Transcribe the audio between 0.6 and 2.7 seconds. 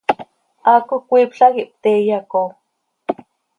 Haaco cmiipla quih pte iyacooo.